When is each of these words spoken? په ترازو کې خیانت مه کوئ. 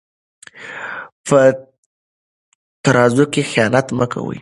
په 1.27 1.39
ترازو 2.83 3.25
کې 3.33 3.41
خیانت 3.51 3.87
مه 3.97 4.05
کوئ. 4.13 4.39